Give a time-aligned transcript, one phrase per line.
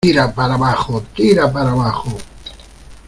[0.03, 2.17] ¡tira para abajo!¡ tira para abajo!